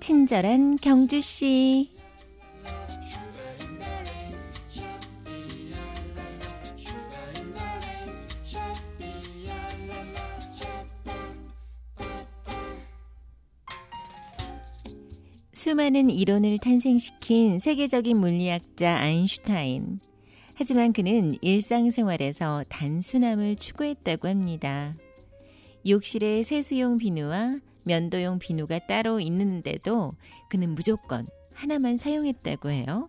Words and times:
친절한 0.00 0.76
경주 0.78 1.20
씨. 1.20 1.90
수많은 15.52 16.08
이론을 16.08 16.56
탄생시킨 16.58 17.58
세계적인 17.58 18.16
물리학자 18.16 18.96
아인슈타인. 18.96 20.00
하지만 20.54 20.94
그는 20.94 21.36
일상생활에서 21.42 22.64
단순함을 22.70 23.56
추구했다고 23.56 24.28
합니다. 24.28 24.94
욕실에 25.86 26.42
세수용 26.42 26.96
비누와 26.96 27.60
면도용 27.90 28.38
비누가 28.38 28.78
따로 28.86 29.18
있는데도 29.18 30.12
그는 30.48 30.76
무조건 30.76 31.26
하나만 31.52 31.96
사용했다고 31.96 32.70
해요. 32.70 33.08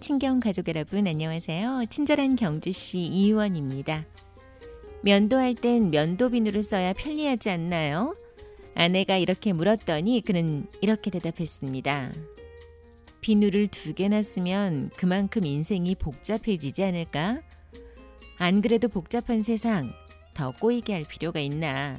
친경 0.00 0.38
가족 0.38 0.68
여러분 0.68 1.06
안녕하세요. 1.06 1.86
친절한 1.88 2.36
경주시 2.36 3.00
이의원입니다. 3.00 4.04
면도할 5.00 5.54
땐 5.54 5.90
면도 5.90 6.28
비누를 6.28 6.62
써야 6.62 6.92
편리하지 6.92 7.48
않나요? 7.48 8.14
아내가 8.74 9.16
이렇게 9.16 9.54
물었더니 9.54 10.20
그는 10.20 10.66
이렇게 10.82 11.10
대답했습니다. 11.10 12.12
비누를 13.20 13.68
두 13.68 13.94
개나 13.94 14.22
쓰면 14.22 14.90
그만큼 14.96 15.44
인생이 15.44 15.94
복잡해지지 15.96 16.84
않을까? 16.84 17.40
안 18.38 18.60
그래도 18.60 18.88
복잡한 18.88 19.42
세상 19.42 19.92
더 20.34 20.52
꼬이게 20.52 20.92
할 20.92 21.04
필요가 21.04 21.40
있나? 21.40 21.96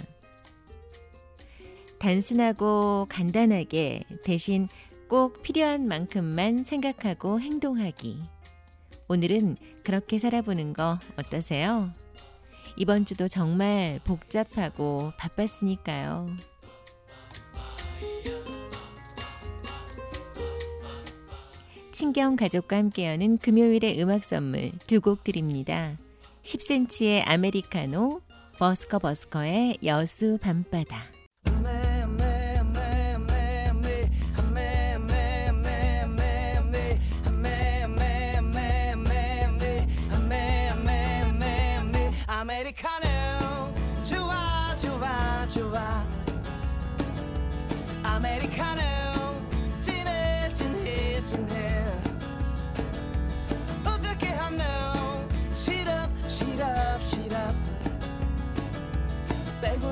단순하고 1.99 3.07
간단하게 3.09 4.03
대신 4.23 4.67
꼭 5.09 5.41
필요한 5.41 5.87
만큼만 5.87 6.63
생각하고 6.63 7.39
행동하기. 7.39 8.19
오늘은 9.07 9.57
그렇게 9.83 10.19
살아보는 10.19 10.73
거 10.73 10.99
어떠세요? 11.17 11.91
이번 12.75 13.05
주도 13.05 13.27
정말 13.27 13.99
복잡하고 14.03 15.11
바빴으니까요. 15.17 16.29
친경 21.97 22.35
가족과 22.35 22.77
함께하는 22.77 23.39
금요일의 23.39 23.99
음악 23.99 24.23
선물 24.23 24.69
두 24.85 25.01
곡 25.01 25.23
드립니다. 25.23 25.97
10cm의 26.43 27.23
아메리카노, 27.25 28.21
버스커 28.59 28.99
버스커의 28.99 29.79
여수 29.83 30.37
밤바다. 30.39 31.16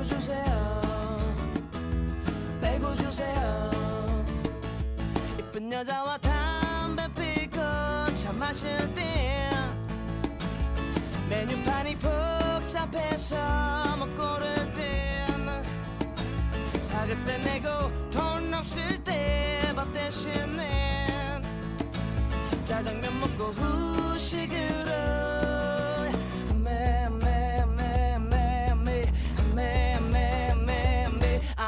주세요. 0.06 0.80
빼고 2.60 2.94
주세요. 2.96 3.70
이쁜 5.38 5.72
여자와 5.72 6.18
담배 6.18 7.06
피고 7.14 7.56
차 8.22 8.32
마실 8.32 8.76
때 8.94 9.50
메뉴판이 11.28 11.96
복잡해서 11.98 13.36
못 13.98 14.14
고를 14.16 14.54
땐 14.74 15.62
사글세 16.80 17.38
내고 17.38 17.68
돈 18.10 18.52
없을 18.54 19.02
때 19.04 19.26
밥 19.76 19.92
대신에 19.92 21.42
짜장면 22.64 23.20
먹고 23.20 23.52
후식으로 23.52 25.05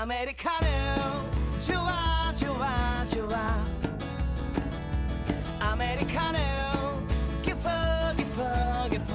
아메리카노. 0.08 0.66
좋아 1.60 2.32
좋아 2.34 3.06
좋아. 3.08 3.62
아메리카노. 5.60 6.38
기뻐 7.42 7.68
기뻐 8.16 8.88
기뻐. 8.88 9.14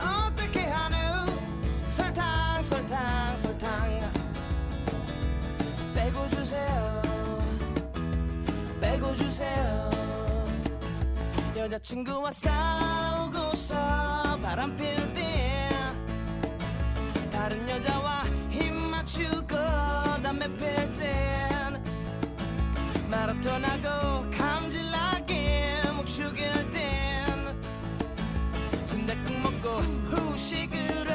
어떻게 0.00 0.62
하노? 0.66 0.96
설탕 1.86 2.60
설탕 2.64 3.36
설탕. 3.36 4.12
빼고 5.94 6.28
주세요. 6.30 7.02
빼고 8.80 9.14
주세요. 9.16 9.90
여자친구와 11.56 12.32
싸우고서 12.32 13.76
바람 14.42 14.76
필 14.76 14.96
때 15.14 15.68
다른 17.30 17.68
여자와 17.68 18.01
담배 20.42 20.56
필땐 20.56 21.80
마라톤하고 23.08 24.28
감질나게 24.36 25.82
목 25.94 26.08
죽일 26.08 26.50
땐 26.72 26.84
순댓국 28.84 29.38
먹고 29.38 29.68
후식으로 30.10 31.12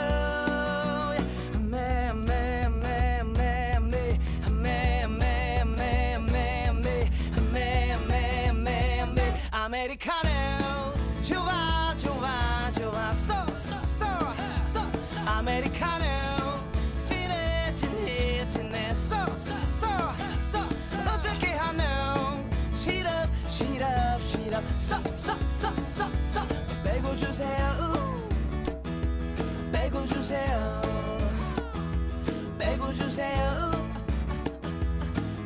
아메리카노 9.52 10.30
좋아 11.24 11.57
시럽. 24.28 24.62
쏘쏘쏘쏘쏘 24.76 26.46
빼고 26.84 27.16
주세요. 27.16 27.94
빼고 29.72 30.06
주세요. 30.08 30.82
빼고 32.60 32.94
주세요. 32.94 33.72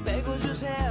빼고 0.03 0.39
주세요 0.39 0.90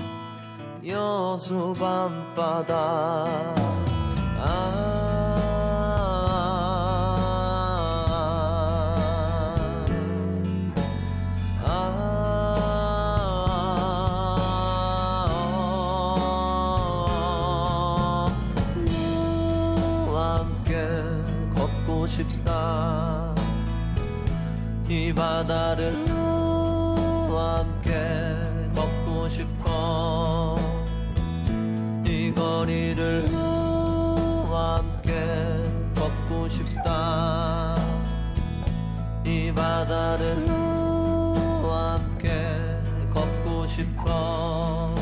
여수 0.83 1.73
밤바다. 1.77 2.73
아, 4.39 4.45
아, 11.63 11.67
아. 11.67 11.91
아 20.07 20.39
함께 20.39 20.87
걷고 21.55 22.07
싶다. 22.07 23.35
바다를 25.13 25.93
너와 26.07 27.59
함께 27.59 27.91
걷고 28.73 29.29
싶어. 29.29 30.60
싶다. 36.81 37.75
이 39.25 39.53
바다를 39.53 40.45
너와 40.45 41.93
함께 41.93 42.31
걷고 43.13 43.67
싶어. 43.67 44.95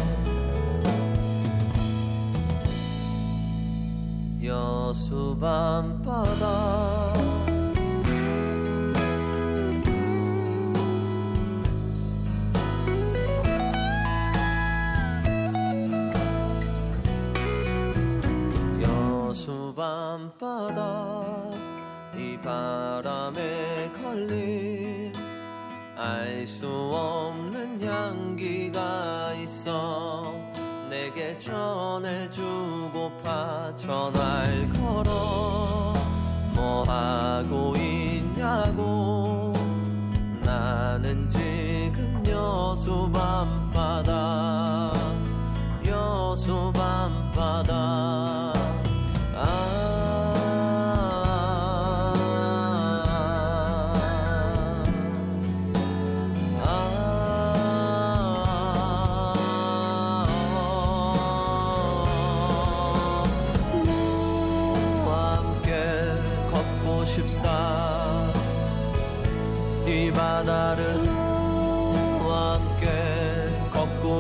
여수 4.44 5.38
밤바다. 5.40 7.14
여수 18.82 19.74
밤바다 19.76 20.89
알 26.00 26.48
수 26.48 26.66
없는 26.66 27.82
향기가 27.86 29.34
있어 29.34 30.34
내게 30.90 31.36
전해주고파 31.36 32.46
전화를 33.76 34.70
걸어 34.70 35.94
뭐 36.54 36.84
하고 36.84 37.76
있냐고 37.76 39.52
나는 40.42 41.28
지금 41.28 42.24
여수 42.26 43.12
밤바다 43.12 44.69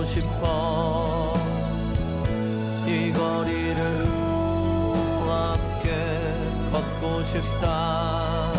싶어. 0.10 1.36
이 2.88 3.14
거리를 3.14 4.08
함께 5.28 6.34
걷고 6.72 7.22
싶다. 7.22 8.52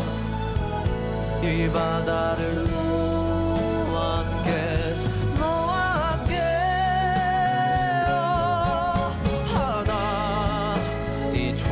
이 1.43 1.69
바다를 1.73 2.71
너와 2.71 4.19
함께 4.21 4.51
하나 9.53 10.77
이조 11.35 11.67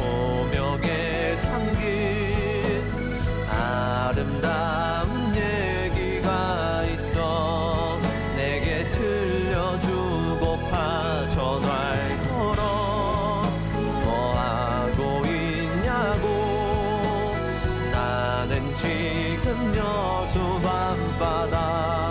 지금 18.74 19.74
여수 19.76 20.38
밤바다 20.62 22.07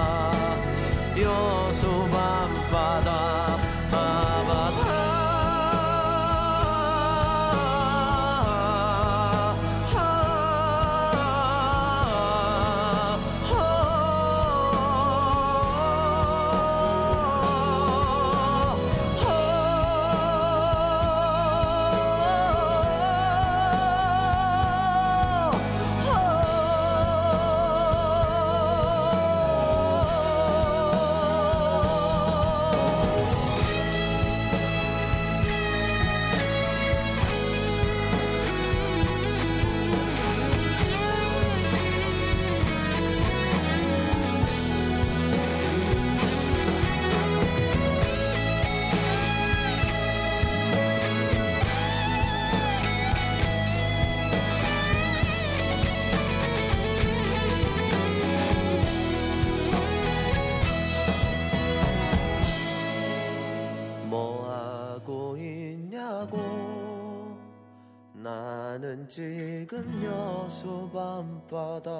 지금 69.08 70.04
여수 70.04 70.90
밤바다 70.94 71.92